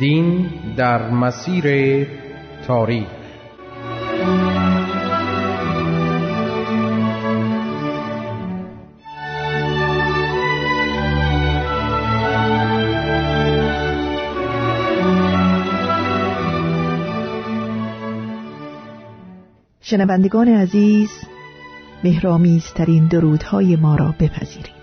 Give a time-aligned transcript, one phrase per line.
[0.00, 2.06] دین در مسیر
[2.66, 3.06] تاریخ.
[19.80, 21.10] شنوندگان عزیز
[22.04, 24.75] مهرامیزترین درودهای ما را بپذیرید.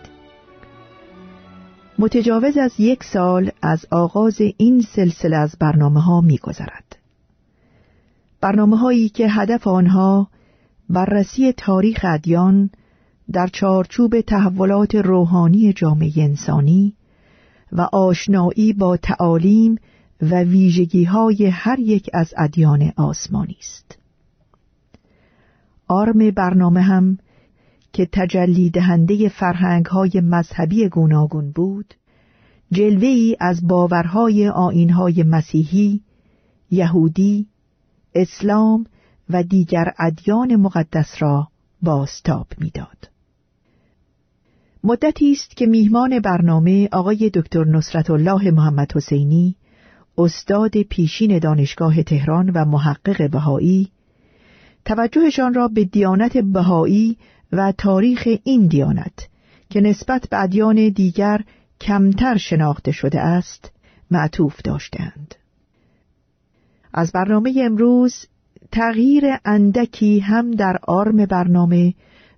[1.99, 6.97] متجاوز از یک سال از آغاز این سلسله از برنامه ها می گذرد.
[8.41, 10.27] برنامه هایی که هدف آنها
[10.89, 12.69] بررسی تاریخ ادیان
[13.31, 16.93] در چارچوب تحولات روحانی جامعه انسانی
[17.71, 19.77] و آشنایی با تعالیم
[20.21, 23.97] و ویژگی های هر یک از ادیان آسمانی است.
[25.87, 27.17] آرم برنامه هم
[27.93, 31.93] که تجلی دهنده فرهنگ های مذهبی گوناگون بود
[32.71, 36.01] جلوه ای از باورهای آینهای مسیحی،
[36.71, 37.47] یهودی،
[38.15, 38.85] اسلام
[39.29, 41.47] و دیگر ادیان مقدس را
[41.81, 43.09] باستاب می‌داد.
[44.83, 49.55] مدتی است که میهمان برنامه آقای دکتر نصرت الله محمد حسینی
[50.17, 53.91] استاد پیشین دانشگاه تهران و محقق بهایی
[54.85, 57.17] توجهشان را به دیانت بهایی
[57.53, 59.27] و تاریخ این دیانت
[59.69, 61.41] که نسبت به ادیان دیگر
[61.81, 63.71] کمتر شناخته شده است
[64.11, 65.35] معطوف داشتند
[66.93, 68.25] از برنامه امروز
[68.71, 71.93] تغییر اندکی هم در آرم برنامه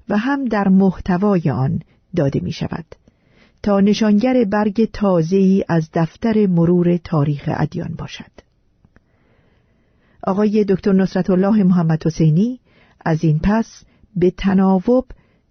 [0.10, 1.82] و هم در محتوای آن
[2.16, 2.86] داده می شود
[3.64, 8.32] تا نشانگر برگ تازه‌ای از دفتر مرور تاریخ ادیان باشد.
[10.24, 12.60] آقای دکتر نصرت الله محمد حسینی
[13.06, 13.84] از این پس
[14.16, 15.06] به تناوب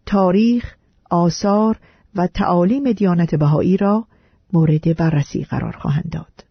[0.06, 0.74] تاریخ،
[1.10, 1.78] آثار
[2.14, 4.06] و تعالیم دیانت بهایی را
[4.52, 6.44] مورد بررسی قرار خواهند داد.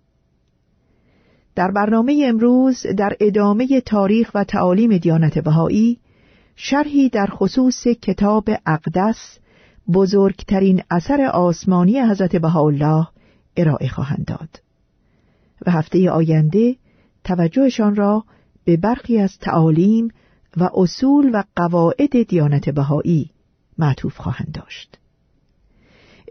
[1.56, 6.00] در برنامه امروز در ادامه تاریخ و تعالیم دیانت بهایی
[6.56, 9.40] شرحی در خصوص کتاب اقدس
[9.94, 13.07] بزرگترین اثر آسمانی حضرت بهاءالله
[13.57, 14.50] ارائه خواهند داد
[15.66, 16.75] و هفته آینده
[17.24, 18.24] توجهشان را
[18.66, 20.07] به برخی از تعالیم
[20.57, 23.29] و اصول و قواعد دیانت بهایی
[23.77, 24.99] معطوف خواهند داشت.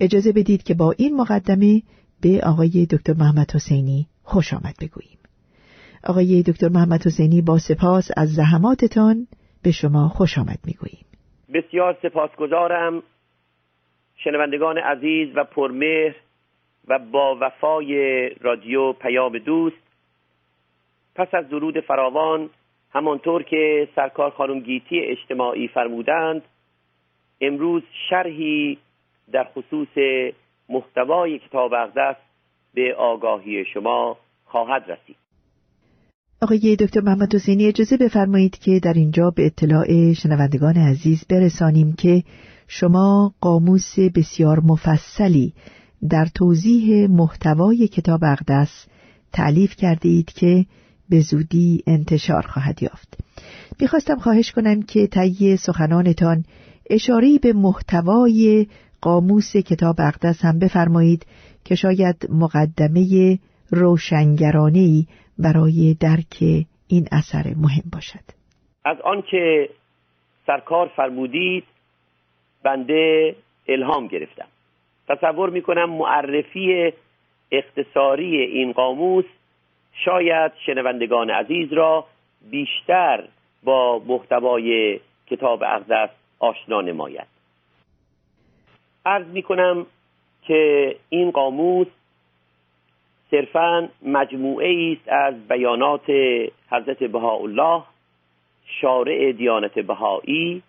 [0.00, 1.82] اجازه بدید که با این مقدمه
[2.22, 5.18] به آقای دکتر محمد حسینی خوش آمد بگوییم.
[6.04, 9.26] آقای دکتر محمد حسینی با سپاس از زحماتتان
[9.62, 11.04] به شما خوش آمد می‌گوییم.
[11.54, 13.02] بسیار سپاسگزارم
[14.16, 16.14] شنوندگان عزیز و پرمهر
[16.88, 19.76] و با وفای رادیو پیام دوست.
[21.14, 22.50] پس از درود فراوان
[22.92, 26.42] همانطور که سرکار خانم گیتی اجتماعی فرمودند
[27.40, 28.78] امروز شرحی
[29.32, 29.88] در خصوص
[30.68, 32.16] محتوای کتاب اقدس
[32.74, 35.16] به آگاهی شما خواهد رسید.
[36.42, 42.22] آقای دکتر محمد حسینی اجازه بفرمایید که در اینجا به اطلاع شنوندگان عزیز برسانیم که
[42.68, 45.52] شما قاموس بسیار مفصلی
[46.10, 48.86] در توضیح محتوای کتاب اقدس
[49.32, 50.66] تعلیف کرده اید که
[51.10, 53.18] به زودی انتشار خواهد یافت.
[53.80, 56.44] می‌خواستم خواهش کنم که طی سخنانتان
[56.90, 58.66] اشاره به محتوای
[59.00, 61.26] قاموس کتاب اقدس هم بفرمایید
[61.64, 63.38] که شاید مقدمه
[63.70, 65.06] روشنگرانه
[65.38, 68.24] برای درک این اثر مهم باشد.
[68.84, 69.68] از آنکه
[70.46, 71.64] سرکار فرمودید
[72.64, 73.34] بنده
[73.68, 74.48] الهام گرفتم.
[75.08, 76.92] تصور می‌کنم معرفی
[77.52, 79.24] اختصاری این قاموس
[79.94, 82.06] شاید شنوندگان عزیز را
[82.50, 83.24] بیشتر
[83.62, 87.26] با محتوای کتاب اقدس آشنا نماید.
[89.06, 89.86] عرض می کنم
[90.42, 91.86] که این قاموس
[93.30, 96.10] صرفا مجموعه است از بیانات
[96.70, 97.82] حضرت بهاءالله
[98.80, 100.62] شارع دیانت بهایی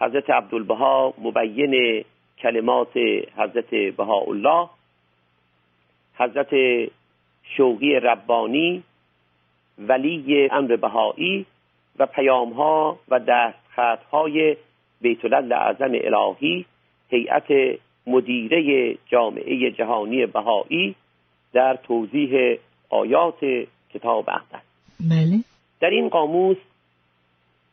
[0.00, 2.04] حضرت عبدالبها مبین
[2.38, 2.96] کلمات
[3.36, 4.68] حضرت بهاءالله
[6.14, 6.54] حضرت
[7.56, 8.82] شوقی ربانی
[9.78, 11.46] ولی امر بهایی
[11.98, 14.56] و پیام ها و دستخط های
[15.00, 16.64] بیت اعظم الهی
[17.08, 20.94] هیئت مدیره جامعه جهانی بهایی
[21.52, 22.58] در توضیح
[22.90, 24.62] آیات کتاب اقدس
[25.00, 25.44] بله.
[25.80, 26.56] در این قاموس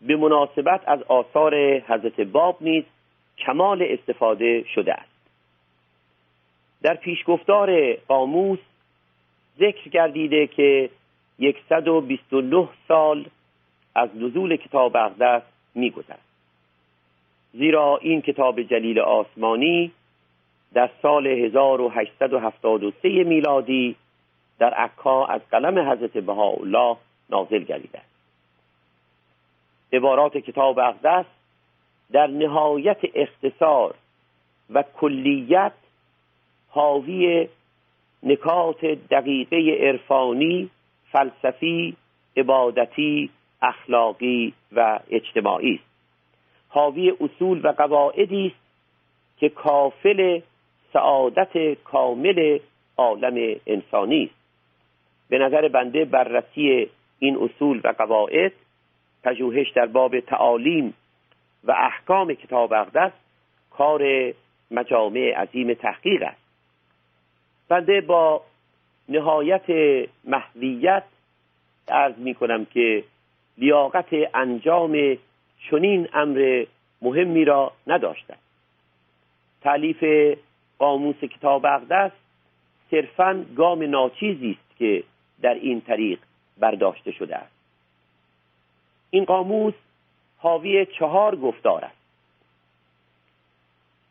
[0.02, 2.84] به مناسبت از آثار حضرت باب نیز
[3.38, 5.10] کمال استفاده شده است.
[6.82, 8.60] در پیشگفتار قاموس
[9.60, 10.90] ذکر گردیده که
[11.70, 13.26] 129 سال
[13.96, 15.42] از نزول کتاب اقدس
[15.76, 16.20] میگذرد
[17.54, 19.92] زیرا این کتاب جلیل آسمانی
[20.74, 23.96] در سال 1873 میلادی
[24.60, 26.98] در عکا از قلم حضرت بهاءالله
[27.30, 27.98] نازل گردیده.
[27.98, 28.10] است
[29.94, 31.26] عبارات کتاب اقدس
[32.12, 33.96] در نهایت اختصار
[34.70, 35.72] و کلیت
[36.70, 37.48] حاوی
[38.24, 40.70] نکات دقیقه عرفانی
[41.12, 41.96] فلسفی
[42.38, 43.30] عبادتی
[43.62, 45.90] اخلاقی و اجتماعی است.
[46.70, 48.70] حاوی اصول و قواعدی است
[49.40, 50.40] که کافل
[50.94, 52.60] سعادت کامل
[52.98, 54.40] عالم انسانی است.
[55.30, 56.90] به نظر بنده بررسی
[57.20, 58.52] این اصول و قواعد
[59.24, 60.94] پژوهش در باب تعالیم
[61.64, 63.12] و احکام کتاب اقدس
[63.70, 64.34] کار
[64.72, 66.39] مجامع عظیم تحقیق است.
[67.70, 68.42] بنده با
[69.10, 69.66] نهایت
[70.24, 71.04] محویت
[71.88, 73.04] ارز می کنم که
[73.58, 75.18] لیاقت انجام
[75.70, 76.66] چنین امر
[77.02, 78.36] مهمی را نداشته
[79.62, 80.04] تعلیف
[80.80, 82.12] قاموس کتاب اقدس
[82.92, 85.04] صرفا گام ناچیزی است که
[85.42, 86.20] در این طریق
[86.60, 87.52] برداشته شده است.
[89.10, 89.74] این قاموس
[90.38, 92.00] حاوی چهار گفتار است.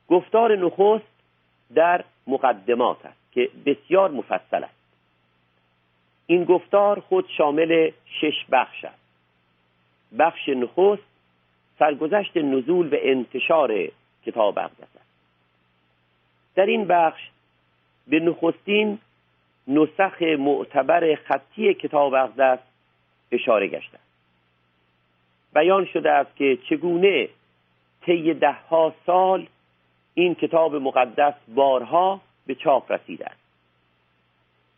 [0.09, 1.05] گفتار نخست
[1.75, 3.28] در مقدمات است.
[3.39, 4.75] که بسیار مفصل است.
[6.27, 7.91] این گفتار خود شامل
[8.21, 8.99] شش بخش است.
[10.19, 11.03] بخش نخست
[11.79, 13.89] سرگذشت نزول و انتشار
[14.27, 15.09] کتاب اقدس است.
[16.55, 17.21] در این بخش
[18.09, 18.99] به نخستین
[19.69, 22.59] نسخ معتبر خطی کتاب اقدس
[23.33, 23.99] اشاره گشته
[25.55, 27.29] بیان شده است که چگونه
[28.03, 29.47] طی دهها سال
[30.15, 33.41] این کتاب مقدس بارها به چاپ رسیده است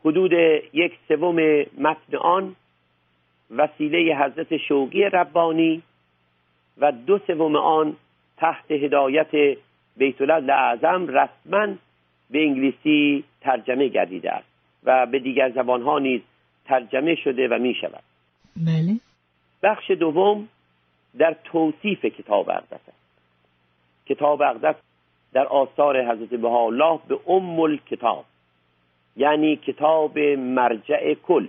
[0.04, 0.32] حدود
[0.72, 1.36] یک سوم
[1.78, 2.56] متن آن
[3.50, 5.82] وسیله حضرت شوقی ربانی
[6.78, 7.96] و دو سوم آن
[8.36, 9.56] تحت هدایت
[9.96, 11.74] بیت اعظم رسما
[12.30, 14.48] به انگلیسی ترجمه گردیده است
[14.84, 16.20] و به دیگر زبانها نیز
[16.64, 18.02] ترجمه شده و می شود
[18.56, 19.00] بله.
[19.62, 20.48] بخش دوم
[21.18, 23.00] در توصیف کتاب اقدس است.
[24.06, 24.74] کتاب اقدس
[25.32, 28.24] در آثار حضرت بهاءالله به ام الکتاب
[29.16, 31.46] یعنی کتاب مرجع کل.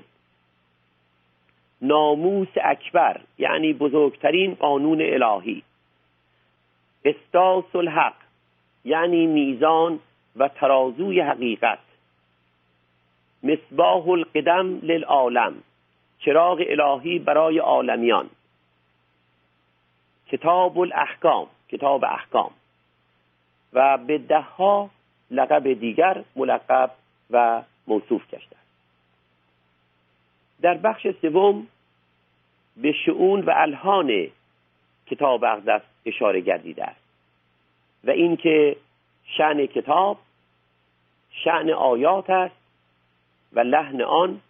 [1.81, 5.63] ناموس اکبر یعنی بزرگترین قانون الهی.
[7.05, 8.15] استاس الحق
[8.85, 9.99] یعنی میزان
[10.35, 11.79] و ترازوی حقیقت.
[13.43, 15.53] مصباح القدم للعالم
[16.19, 18.29] چراغ الهی برای عالمیان.
[20.27, 22.51] کتاب الاحکام کتاب احکام.
[23.73, 24.89] و به دهها
[25.31, 26.91] لقب دیگر ملقب
[27.31, 28.55] و موصوف گشته
[30.61, 31.67] در بخش سوم
[32.77, 34.27] به شعون و الهان
[35.07, 37.01] کتاب اقدس اشاره گردیده است
[38.03, 38.75] و اینکه
[39.25, 40.17] شعن کتاب
[41.31, 42.55] شعن آیات است
[43.53, 44.41] و لحن آن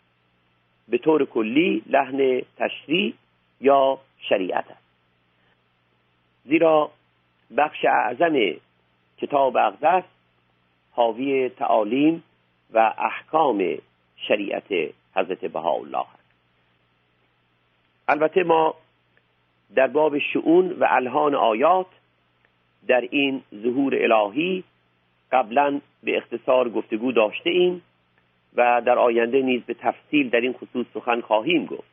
[0.87, 3.13] به طور کلی لحن تشریع
[3.61, 3.99] یا
[4.30, 4.83] شریعت است.
[6.45, 6.92] زیرا
[7.57, 8.35] بخش اعظم
[9.21, 10.04] کتاب اقدس
[10.92, 12.23] حاوی تعالیم
[12.73, 13.78] و احکام
[14.28, 16.31] شریعت حضرت بهاءالله است
[18.07, 18.75] البته ما
[19.75, 21.87] در باب شعون و الهان آیات
[22.87, 24.63] در این ظهور الهی
[25.31, 27.81] قبلا به اختصار گفتگو داشته ایم
[28.56, 31.92] و در آینده نیز به تفصیل در این خصوص سخن خواهیم گفت.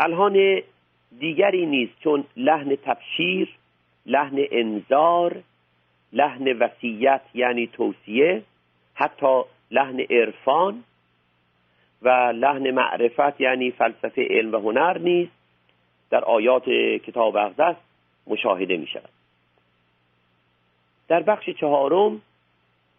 [0.00, 0.62] الهان
[1.20, 3.56] دیگری نیست چون لحن تبشیر
[4.06, 5.42] لحن انذار
[6.12, 8.42] لحن وسیعت یعنی توصیه
[8.94, 10.84] حتی لحن عرفان
[12.02, 15.28] و لحن معرفت یعنی فلسفه علم و هنر نیز
[16.10, 16.64] در آیات
[17.06, 17.76] کتاب اقدس
[18.26, 19.08] مشاهده می شود
[21.08, 22.22] در بخش چهارم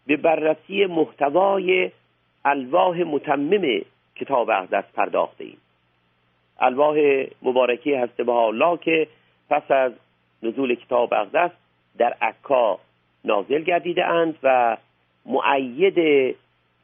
[0.06, 1.90] به بررسی محتوای
[2.44, 3.80] الواح متمم
[4.16, 5.58] کتاب اقدس پرداخته ایم
[6.60, 9.08] الواح مبارکی هسته به الله که
[9.50, 9.92] پس از
[10.46, 11.50] نزول کتاب اقدس
[11.98, 12.78] در عکا
[13.24, 14.76] نازل گردیده اند و
[15.26, 16.36] معید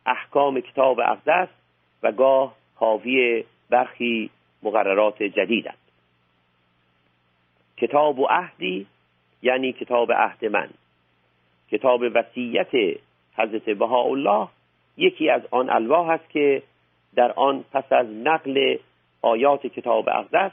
[0.07, 1.49] احکام کتاب اقدس
[2.03, 4.31] و گاه حاوی برخی
[4.63, 5.79] مقررات جدیدند
[7.77, 8.87] کتاب و عهدی
[9.43, 10.71] یعنی کتاب عهد من.
[11.71, 12.99] کتاب وصیت
[13.37, 14.49] حضرت بهاءالله
[14.97, 16.63] یکی از آن الواح است که
[17.15, 18.77] در آن پس از نقل
[19.23, 20.53] آیات کتاب اقدس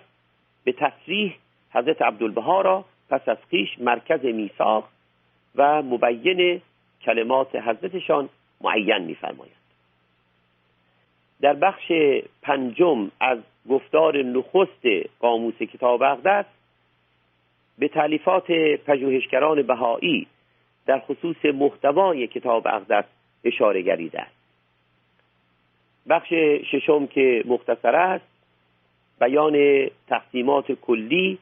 [0.64, 1.36] به تصریح
[1.74, 4.90] حضرت عبدالبها را پس از خیش مرکز میثاق
[5.56, 6.62] و مبین
[7.02, 8.30] کلمات حضرتشان
[8.62, 9.56] معین میفرمایند.
[11.42, 11.92] در بخش
[12.42, 13.38] پنجم از
[13.70, 14.86] گفتار نخست
[15.20, 16.46] قاموس کتاب اقدس
[17.80, 18.52] به تعلیفات
[18.86, 20.28] پژوهشگران بهایی
[20.86, 23.06] در خصوص محتوای کتاب اقدس
[23.44, 24.40] اشاره گریده است.
[26.10, 26.34] بخش
[26.72, 28.26] ششم که مختصر است
[29.20, 31.38] بیان تقسیمات کلی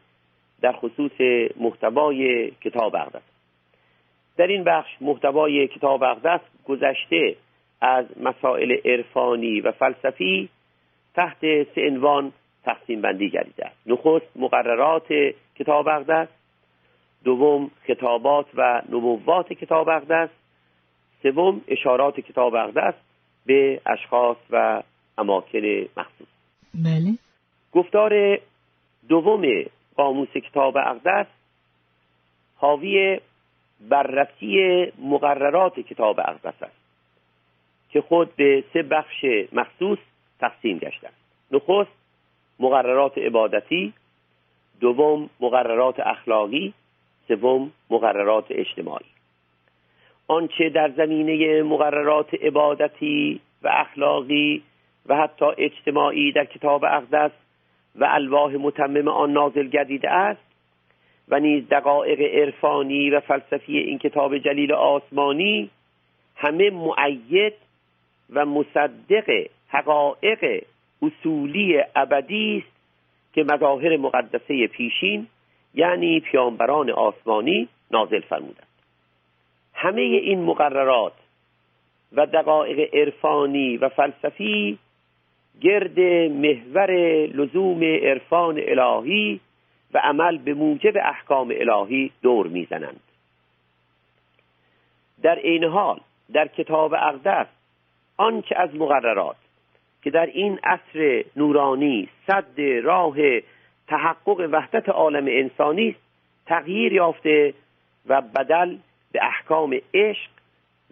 [0.61, 1.11] در خصوص
[1.59, 3.21] محتوای کتاب اقدس.
[4.37, 7.35] در این بخش محتوای کتاب اقدس گذشته
[7.81, 10.49] از مسائل عرفانی و فلسفی
[11.15, 12.31] تحت سه عنوان
[12.63, 13.77] تقسیم بندی گردیده است.
[13.85, 15.07] نخست مقررات
[15.55, 16.27] کتاب اقدس.
[17.23, 20.29] دوم خطابات و نبوات کتاب اقدس.
[21.23, 22.93] سوم اشارات کتاب اقدس
[23.45, 24.83] به اشخاص و
[25.17, 25.59] اماکن
[25.97, 26.27] مخصوص
[26.73, 27.17] بله.
[27.71, 28.39] گفتار
[29.09, 29.41] دوم
[29.97, 31.25] قاموس کتاب اقدس
[32.57, 33.19] حاوی
[33.89, 36.77] بررسی مقررات کتاب اقدس است
[37.89, 39.99] که خود به سه بخش مخصوص
[40.39, 41.17] تقسیم گشته است
[41.51, 41.97] نخست
[42.59, 43.93] مقررات عبادتی
[44.79, 46.73] دوم مقررات اخلاقی
[47.27, 49.05] سوم مقررات اجتماعی.
[50.27, 54.63] آنچه در زمینه مقررات عبادتی و اخلاقی
[55.05, 57.31] و حتی اجتماعی در کتاب اقدس
[57.97, 60.47] و الواح متمم آن نازل گردیده است
[61.27, 65.69] و نیز دقایق عرفانی و فلسفی این کتاب جلیل آسمانی
[66.35, 67.53] همه معید
[68.29, 70.63] و مصدق حقایق
[71.01, 72.77] اصولی ابدی است
[73.33, 75.27] که مظاهر مقدسه پیشین
[75.73, 78.67] یعنی پیامبران آسمانی نازل فرمودند.
[79.73, 81.13] همه این مقررات
[82.13, 84.79] و دقایق عرفانی و فلسفی
[85.61, 85.99] گرد
[86.29, 86.91] محور
[87.27, 89.39] لزوم عرفان الهی
[89.93, 92.99] و عمل به موجب احکام الهی دور می‌زنند.
[95.21, 95.99] در این حال
[96.33, 97.47] در کتاب اقدس
[98.17, 99.35] آنچه از مقررات
[100.03, 103.17] که در این عصر نورانی صد راه
[103.87, 105.95] تحقق وحدت عالم انسانی
[106.45, 107.53] تغییر یافته
[108.07, 108.77] و بدل
[109.11, 110.29] به احکام عشق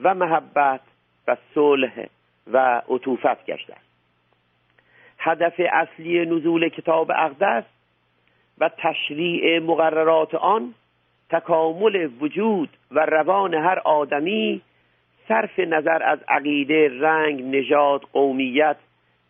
[0.04, 0.82] و محبت
[1.28, 2.06] و صلح
[2.48, 3.85] و عطوفت گشته
[5.26, 7.64] هدف اصلی نزول کتاب اقدس
[8.58, 10.74] و تشریع مقررات آن
[11.30, 14.62] تکامل وجود و روان هر آدمی
[15.28, 18.78] صرف نظر از عقیده رنگ نژاد قومیت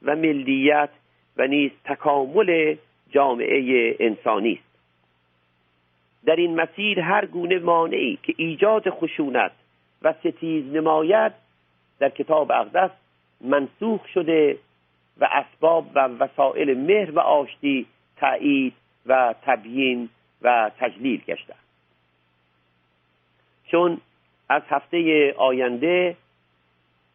[0.01, 0.89] و ملیت
[1.37, 2.75] و نیز تکامل
[3.11, 4.75] جامعه انسانی است.
[6.25, 9.51] در این مسیر هر گونه مانعی که ایجاد خشونت
[10.01, 11.31] و ستیز نماید
[11.99, 12.91] در کتاب اقدس
[13.41, 14.57] منسوخ شده
[15.19, 17.85] و اسباب و وسایل مهر و آشتی
[18.17, 18.73] تایید
[19.05, 20.09] و تبیین
[20.41, 21.53] و تجلیل گشته
[23.71, 24.01] چون
[24.49, 26.15] از هفته آینده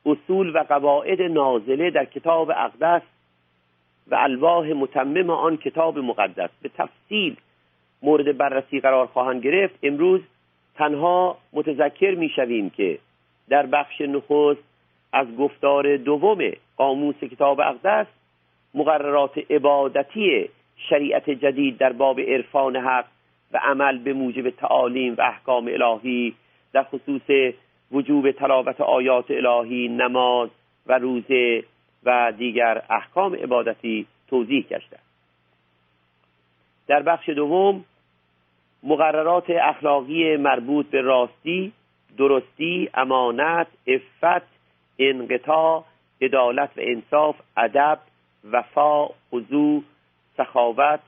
[0.07, 3.03] اصول و قواعد نازله در کتاب اقدس
[4.11, 7.37] و الواح متمم آن کتاب مقدس به تفصیل
[8.03, 10.21] مورد بررسی قرار خواهند گرفت امروز
[10.75, 12.99] تنها متذکر می‌شویم که
[13.49, 14.70] در بخش نخست
[15.13, 16.39] از گفتار دوم
[16.77, 18.07] قاموس کتاب اقدس
[18.75, 20.49] مقررات عبادتی
[20.89, 23.05] شریعت جدید در باب عرفان حق
[23.53, 26.35] و عمل به موجب تعالیم و احکام الهی
[26.73, 27.55] در خصوص
[27.93, 30.51] وجوب تلاوت آیات الهی نماز
[30.87, 31.65] و روزه
[32.05, 34.99] و دیگر احکام عبادتی توضیح گشته.
[36.87, 37.85] در بخش دوم
[38.83, 41.73] مقررات اخلاقی مربوط به راستی
[42.19, 44.60] درستی امانت افت
[45.01, 45.85] انقطاع
[46.23, 47.99] عدالت و انصاف ادب
[48.53, 49.83] وفا خضوع
[50.37, 51.01] سخاوت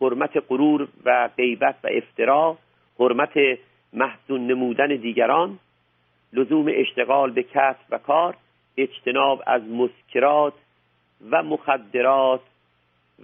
[0.00, 2.56] حرمت غرور و غیبت و افترا
[2.98, 3.38] حرمت
[3.92, 5.58] محزون نمودن دیگران
[6.32, 8.36] لزوم اشتغال به کسب و کار
[8.76, 10.54] اجتناب از مسکرات
[11.30, 12.40] و مخدرات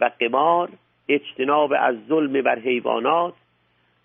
[0.01, 0.69] و قمار
[1.09, 3.35] اجتناب از ظلم بر حیوانات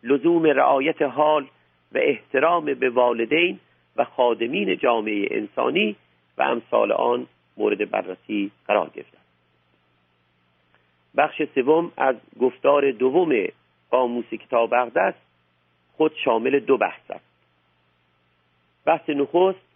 [0.03, 1.47] لزوم رعایت حال
[1.91, 3.59] و احترام به والدین
[3.95, 5.95] و خادمین جامعه انسانی
[6.37, 9.21] و امثال آن مورد بررسی قرار گرفتند.
[11.17, 13.47] بخش سوم از گفتار دوم
[13.89, 15.13] قاموس کتاب اقدس
[15.97, 17.25] خود شامل دو بحث است.
[18.85, 19.71] بحث نخست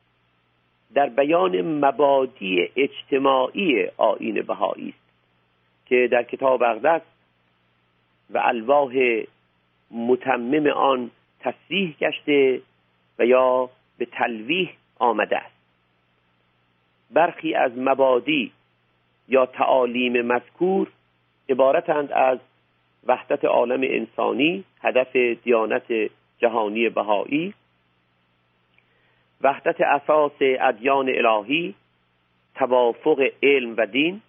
[0.94, 5.06] در بیان مبادی اجتماعی آین بهایی است
[5.86, 7.02] که در کتاب اقدس
[8.30, 8.94] و الواح
[9.92, 12.62] متمم آن تصریح گشته
[13.20, 15.56] و یا به تلویح آمده است.
[17.12, 18.52] برخی از مبادی
[19.28, 20.88] یا تعالیم مذکور
[21.50, 22.40] عبارتند از
[23.08, 27.54] وحدت عالم انسانی هدف دیانت جهانی بهایی
[29.42, 31.76] وحدت اساس ادیان الهی
[32.56, 34.22] توافق علم و دین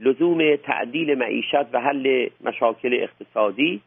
[0.00, 3.80] لزوم تعدیل معیشت و حل مشاکل اقتصادی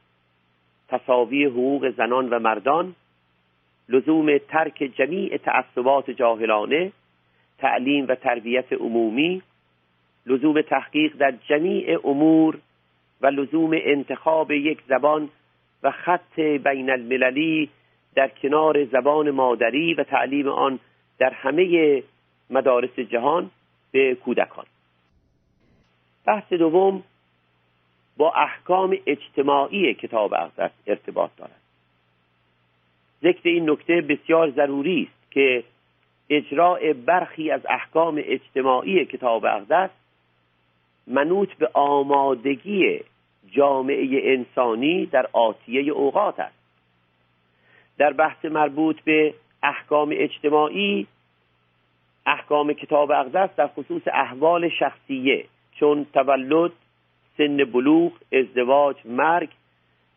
[0.87, 2.95] تصاوی حقوق زنان و مردان
[3.89, 6.91] لزوم ترک جمیع تعصبات جاهلانه
[7.57, 9.41] تعلیم و تربیت عمومی
[10.25, 12.57] لزوم تحقیق در جمیع امور
[13.21, 15.29] و لزوم انتخاب یک زبان
[15.83, 17.69] و خط بین المللی
[18.15, 20.79] در کنار زبان مادری و تعلیم آن
[21.19, 22.03] در همه
[22.49, 23.51] مدارس جهان
[23.91, 24.65] به کودکان.
[26.25, 27.03] بحث دوم
[28.17, 31.66] با احکام اجتماعی کتاب اقدس ارتباط دارد.
[33.23, 35.63] ذکر این نکته بسیار ضروری است که
[36.29, 39.89] اجراع برخی از احکام اجتماعی کتاب اقدس
[41.07, 42.99] منوط به آمادگی
[43.51, 46.57] جامعه انسانی در آتیه اوقات است.
[47.97, 49.33] در بحث مربوط به
[49.63, 51.07] احکام اجتماعی
[52.25, 55.45] احکام کتاب اقدس در خصوص احوال شخصیه
[55.79, 56.71] چون تولد
[57.37, 59.49] سن بلوغ ازدواج مرگ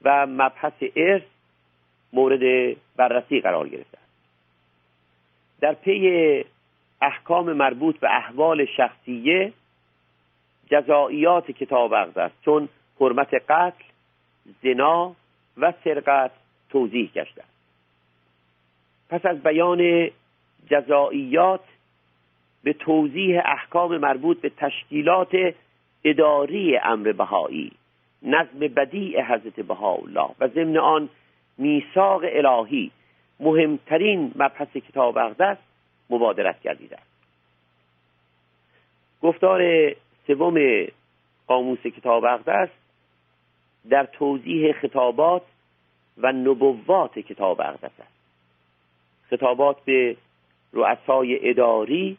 [0.03, 1.23] و مبحث ارث
[2.13, 4.11] مورد بررسی قرار گرفته است
[5.61, 6.45] در پی
[7.03, 9.53] احکام مربوط به احوال شخصیه
[10.71, 12.69] جزائیات کتاب اقدس چون
[13.01, 13.85] حرمت قتل
[14.63, 15.17] زنا
[15.57, 16.31] و سرقت
[16.71, 17.43] توضیح گشته
[19.09, 20.11] پس از بیان
[20.71, 21.65] جزائیات
[22.65, 25.55] به توضیح احکام مربوط به تشکیلات
[26.05, 27.73] اداری امر بهایی
[28.23, 31.09] نظم بدیع حضرت بهاءالله و ضمن آن
[31.59, 32.91] میثاق الهی
[33.41, 35.57] مهمترین مبحث کتاب اقدس
[36.11, 36.99] مبادرت گردیده
[39.23, 39.93] گفتار
[40.27, 40.87] سوم
[41.47, 42.69] قاموس کتاب اقدس
[43.89, 45.43] در توضیح خطابات
[46.19, 48.21] و نبوات کتاب اقدس است.
[49.31, 50.17] خطابات به
[50.73, 52.17] رؤسای اداری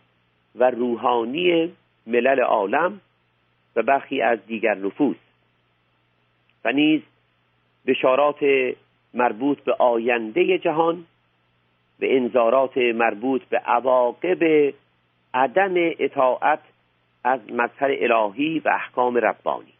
[0.56, 1.74] و روحانی
[2.08, 3.02] ملل عالم
[3.76, 5.18] و برخی از دیگر نفوس
[6.66, 7.02] و نیز
[7.86, 8.44] بشارات
[9.14, 11.06] مربوط به آینده جهان
[12.00, 14.74] به انذارات مربوط به عواقب
[15.34, 16.60] عدم اطاعت
[17.24, 19.74] از مظهر الهی و احکام ربانی.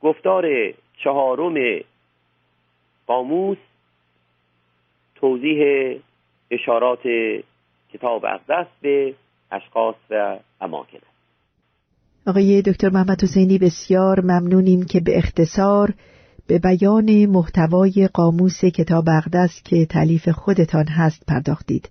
[0.00, 0.44] گفتار
[1.04, 1.80] چهارم
[3.06, 3.58] قاموس
[5.14, 5.60] توضیح
[6.50, 7.02] اشارات
[7.92, 9.14] کتاب اقدس به
[9.52, 10.98] اشخاص و اماکن
[12.26, 15.94] آقای دکتر محمد حسینی بسیار ممنونیم که به اختصار
[16.46, 21.88] به بیان محتوای قاموس کتاب اقدس که تعلیف خودتان هست پرداختید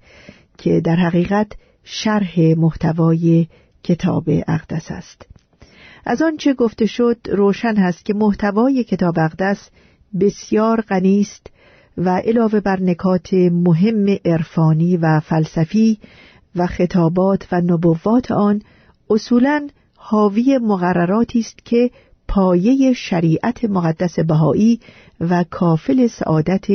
[0.57, 1.51] که در حقیقت
[1.83, 3.47] شرح محتوای
[3.83, 5.25] کتاب اقدس است.
[6.05, 9.69] از آنچه گفته شد روشن هست که محتوای کتاب اقدس
[10.19, 11.47] بسیار غنی است
[11.97, 15.99] و علاوه بر نکات مهم عرفانی و فلسفی
[16.55, 18.61] و خطابات و نبوات آن
[19.09, 21.91] اصولا حاوی مقرراتی است که
[22.33, 24.79] پایه شریعت مقدس بهایی
[25.19, 26.65] و کافل سعادت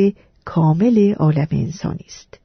[0.44, 2.38] کامل عالم انسانی است.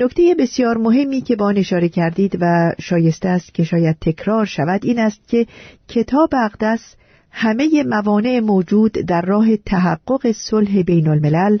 [0.00, 4.98] نکته بسیار مهمی که با اشاره کردید و شایسته است که شاید تکرار شود این
[4.98, 5.46] است که
[5.88, 6.94] کتاب اقدس
[7.30, 11.58] همه موانع موجود در راه تحقق صلح بین الملل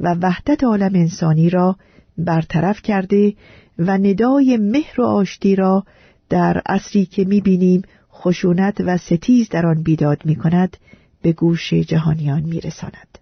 [0.00, 1.76] و وحدت عالم انسانی را
[2.18, 3.34] برطرف کرده
[3.78, 5.84] و ندای مهر و آشتی را
[6.28, 7.82] در عصری که می‌بینیم
[8.24, 10.76] خشونت و ستیز در آن بیداد می کند
[11.22, 13.18] به گوش جهانیان می رساند.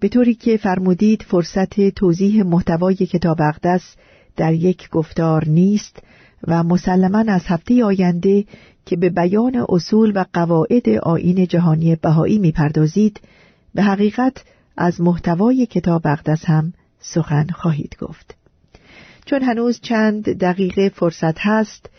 [0.00, 3.96] به طوری که فرمودید فرصت توضیح محتوای کتاب اقدس
[4.36, 6.02] در یک گفتار نیست
[6.46, 8.44] و مسلما از هفته آینده
[8.86, 13.20] که به بیان اصول و قواعد آین جهانی بهایی می‌پردازید
[13.74, 14.44] به حقیقت
[14.76, 18.34] از محتوای کتاب اقدس هم سخن خواهید گفت
[19.24, 21.90] چون هنوز چند دقیقه فرصت هست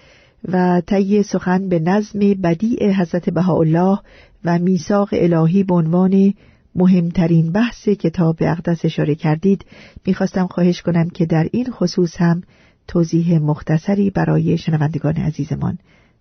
[0.44, 4.00] و طی سخن به نظم بدیع حضرت بهاءالله
[4.46, 6.34] و میثاق الهی به عنوان
[6.76, 9.66] مهمترین بحث کتاب اقدس اشاره کردید
[10.08, 12.42] می‌خواستم خواهش کنم که در این خصوص هم
[12.88, 15.78] توضیح مختصری برای شنوندگان عزیزمان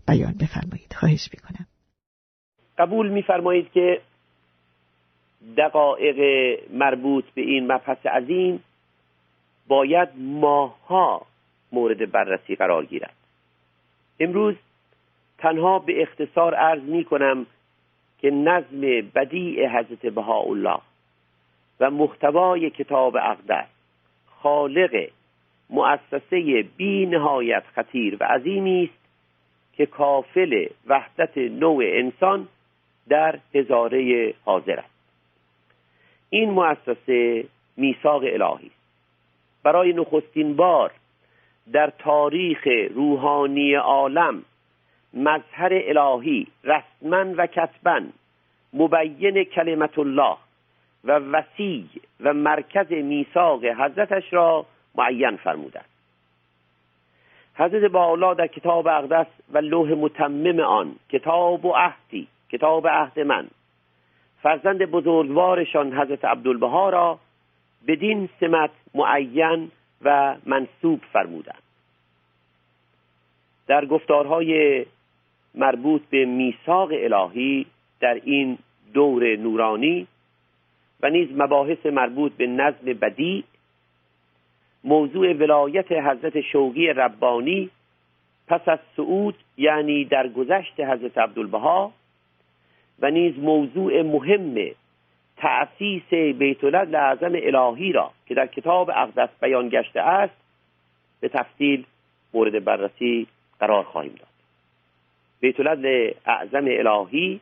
[0.09, 0.93] بیان بفرمایید.
[0.95, 1.67] خواهش می‌کنم.
[2.79, 4.01] قبول میفرمایید که
[5.57, 6.17] دقایق
[6.73, 8.61] مربوط به این مبحث عظیم
[9.69, 11.27] باید ماها
[11.73, 13.26] مورد بررسی قرار گیرد.
[14.21, 14.55] امروز
[15.39, 17.47] تنها به اختصار عرض می کنم
[18.19, 18.81] که نظم
[19.15, 20.79] بدیع حضرت بهاءالله
[21.81, 23.67] و محتوای کتاب اقدس
[24.27, 25.09] خالق
[25.71, 29.07] مؤسسه بی نهایت خطیر و عظیمی است
[29.77, 32.49] که کافل وحدت نوع انسان
[33.09, 34.97] در هزاره حاضر است.
[36.31, 37.45] این مؤسسه
[37.77, 38.77] میثاق الهی است.
[39.63, 40.93] برای نخستین بار
[41.73, 44.43] در تاریخ روحانی عالم
[45.15, 48.01] مظهر الهی رسما و کتبا
[48.73, 50.37] مبین کلمت الله
[51.05, 51.85] و وسیع
[52.21, 55.85] و مرکز میثاق حضرتش را معین فرمودند.
[57.55, 63.47] حضرت بالا در کتاب اقدس و لوح متمم آن کتاب و عهدی کتاب عهد من
[64.43, 67.19] فرزند بزرگوارشان حضرت عبدالبها را
[67.87, 69.71] بدین سمت معین
[70.03, 71.63] و منصوب فرمودند.
[73.67, 74.87] در گفتارهای
[75.55, 77.67] مربوط به میثاق الهی
[78.01, 78.59] در این
[78.95, 80.07] دور نورانی
[81.03, 83.45] و نیز مباحث مربوط به نظم بدی
[84.85, 87.71] موضوع ولایت حضرت شوقی ربانی
[88.47, 91.93] پس از سعود یعنی در گذشت حضرت عبدالبها
[93.01, 94.71] و نیز موضوع مهم
[95.37, 100.35] تأسیس بیت اعظم الهی را که در کتاب اقدس بیان گشته است
[101.21, 101.85] به تفصیل
[102.35, 103.27] مورد بررسی
[103.61, 104.29] قرار خواهیم داد.
[105.41, 105.61] بیت
[106.27, 107.41] اعظم الهی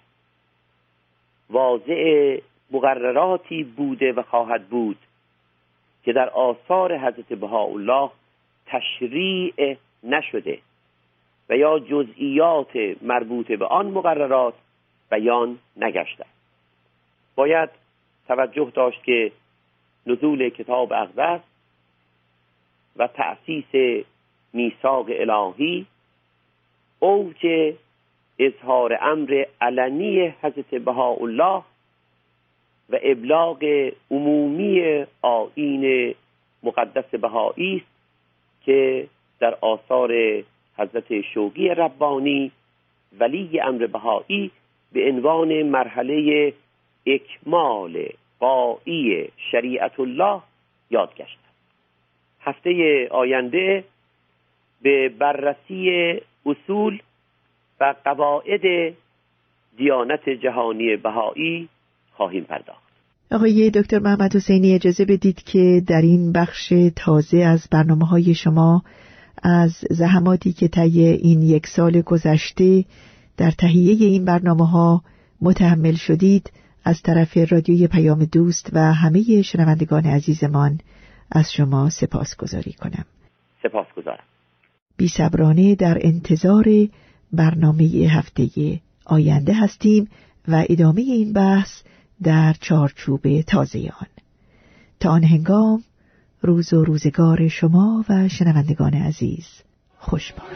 [1.51, 2.39] واضع
[2.71, 4.99] مقرراتی بوده و خواهد بود
[6.05, 8.11] که در آثار حضرت بهاءالله
[8.67, 10.59] تشریع نشده
[11.49, 14.55] و یا جزئیات مربوط به آن مقررات
[15.11, 16.25] بیان نگشته.
[17.35, 17.71] باید
[18.29, 19.33] توجه داشت که
[20.07, 21.41] نزول کتاب اقدس
[22.97, 24.05] و تأسیس
[24.53, 25.87] میثاق الهی
[26.99, 27.47] اوج
[28.39, 31.63] اظهار امر علنی حضرت بهاءالله
[32.91, 36.15] و ابلاغ عمومی آین
[36.63, 37.87] مقدس بهایی است
[38.65, 39.07] که
[39.41, 40.13] در آثار
[40.77, 42.53] حضرت شوقی ربانی
[43.19, 44.51] ولی امر بهایی
[44.93, 46.53] به عنوان مرحله
[47.07, 48.09] اکمال
[48.41, 50.43] قایی شریعت الله
[50.91, 51.39] یاد گشت.
[52.41, 53.85] هفته آینده
[54.83, 56.15] به بررسی
[56.47, 56.99] اصول
[57.81, 58.95] و قواعد
[59.77, 61.69] دیانت جهانی بهایی
[62.13, 62.85] خواهیم پرداخت.
[63.33, 68.83] آقای دکتر محمد حسینی اجازه بدید که در این بخش تازه از برنامه های شما
[69.43, 72.85] از زحماتی که طی این یک سال گذشته
[73.37, 75.03] در تهیه این برنامه ها
[75.41, 76.53] متحمل شدید
[76.85, 80.81] از طرف رادیوی پیام دوست و همه شنوندگان عزیزمان
[81.33, 83.05] از شما سپاس گذاری کنم.
[83.63, 84.25] سپاس گذارم
[84.97, 86.65] بی صبرانه در انتظار
[87.33, 90.09] برنامه هفته آینده هستیم
[90.49, 91.83] و ادامه این بحث
[92.23, 94.07] در چارچوب تازه آن.
[95.01, 95.83] تا آن هنگام
[96.43, 99.47] روز و روزگار شما و شنوندگان عزیز
[99.99, 100.47] خوش باد.